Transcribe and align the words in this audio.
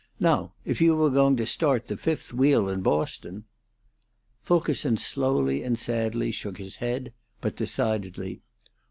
Now, 0.19 0.53
if 0.65 0.81
you 0.81 0.95
were 0.95 1.11
going 1.11 1.37
to 1.37 1.45
start 1.45 1.85
'The 1.85 1.95
Fifth 1.95 2.33
Wheel' 2.33 2.69
in 2.69 2.81
Boston" 2.81 3.43
Fulkerson 4.41 4.97
slowly 4.97 5.61
and 5.61 5.77
sadly 5.77 6.31
shook 6.31 6.57
his 6.57 6.77
head, 6.77 7.13
but 7.39 7.55
decidedly. 7.55 8.41